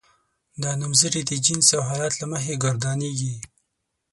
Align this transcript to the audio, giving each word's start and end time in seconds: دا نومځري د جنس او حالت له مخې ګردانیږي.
دا 0.61 0.71
نومځري 0.79 1.21
د 1.25 1.31
جنس 1.45 1.67
او 1.77 1.81
حالت 1.89 2.13
له 2.19 2.25
مخې 2.33 2.61
ګردانیږي. 2.63 3.35